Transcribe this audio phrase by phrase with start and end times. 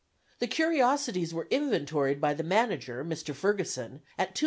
[0.39, 3.35] The curiosities were inventoried by the manager, Mr.
[3.35, 4.39] Ferguson, at $288,000.